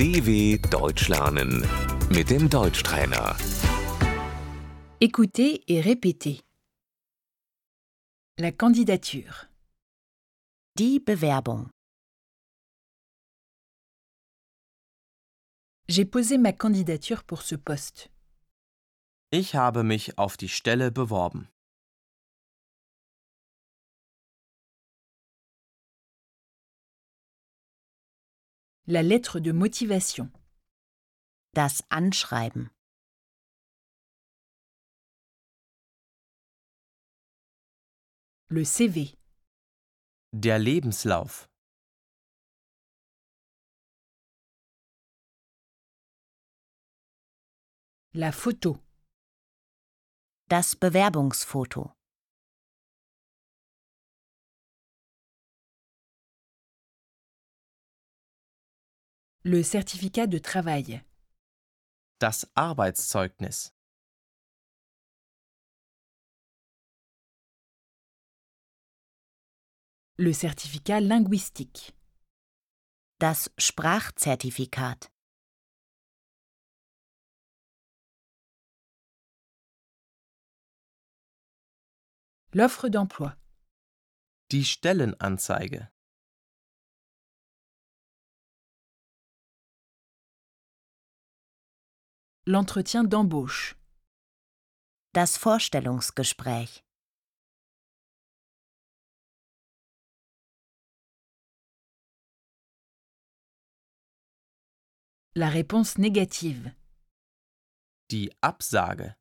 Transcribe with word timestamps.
DW 0.00 0.56
Deutsch 0.70 1.08
lernen 1.08 1.62
mit 2.08 2.30
dem 2.30 2.48
Deutschtrainer. 2.48 3.36
Écoutez 4.98 5.62
et 5.68 5.82
répétez. 5.82 6.40
La 8.38 8.50
candidature. 8.50 9.50
Die 10.78 11.00
Bewerbung. 11.00 11.68
J'ai 15.88 16.06
posé 16.06 16.38
ma 16.38 16.54
candidature 16.54 17.22
pour 17.22 17.42
ce 17.42 17.56
poste. 17.56 18.08
Ich 19.30 19.54
habe 19.54 19.82
mich 19.82 20.16
auf 20.16 20.38
die 20.38 20.48
Stelle 20.48 20.90
beworben. 20.90 21.50
La 28.92 29.04
lettre 29.04 29.38
de 29.38 29.52
motivation. 29.52 30.32
Das 31.54 31.84
Anschreiben. 31.90 32.70
Le 38.48 38.64
CV. 38.64 39.16
Der 40.32 40.58
Lebenslauf. 40.58 41.48
La 48.12 48.32
photo. 48.32 48.80
Das 50.48 50.74
Bewerbungsfoto. 50.74 51.92
Le 59.42 59.62
certificat 59.62 60.26
de 60.26 60.36
travail. 60.36 61.02
Das 62.18 62.46
Arbeitszeugnis. 62.56 63.72
Le 70.18 70.34
certificat 70.34 71.00
linguistique. 71.00 71.94
Das 73.18 73.50
Sprachzertifikat. 73.56 75.10
L'offre 82.52 82.90
d'emploi. 82.90 83.34
Die 84.50 84.66
Stellenanzeige. 84.66 85.90
L'entretien 92.46 93.04
d'embauche. 93.04 93.76
Das 95.12 95.36
Vorstellungsgespräch. 95.36 96.82
La 105.34 105.50
réponse 105.50 105.98
négative. 105.98 106.74
Die 108.10 108.32
Absage. 108.40 109.14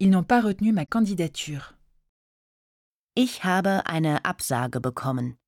Ils 0.00 0.10
n'ont 0.10 0.24
pas 0.24 0.40
retenu 0.40 0.72
ma 0.72 0.84
candidature. 0.84 1.74
Ich 3.14 3.44
habe 3.44 3.86
eine 3.86 4.24
Absage 4.24 4.80
bekommen. 4.80 5.38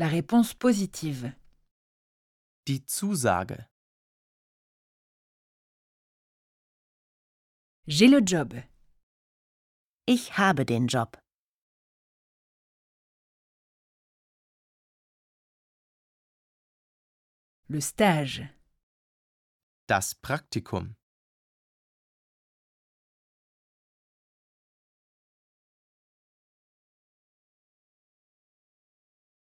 La 0.00 0.08
réponse 0.08 0.54
positive. 0.54 1.30
Die 2.66 2.86
Zusage. 2.86 3.68
J'ai 7.86 8.06
le 8.08 8.22
job. 8.24 8.54
Ich 10.06 10.38
habe 10.38 10.64
den 10.64 10.86
Job. 10.86 11.18
Le 17.68 17.82
stage. 17.82 18.48
Das 19.86 20.14
Praktikum. 20.14 20.96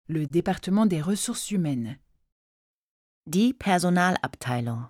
Le 0.09 0.25
département 0.25 0.85
des 0.85 1.01
ressources 1.01 1.51
humaines. 1.51 1.97
Die 3.25 3.53
Personalabteilung. 3.53 4.87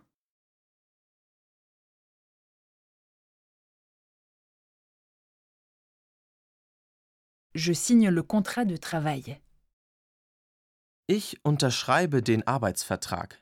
Je 7.56 7.74
signe 7.74 8.12
le 8.12 8.22
contrat 8.22 8.66
de 8.66 8.78
travail. 8.78 9.42
Ich 11.08 11.44
unterschreibe 11.44 12.22
den 12.22 12.46
Arbeitsvertrag. 12.46 13.42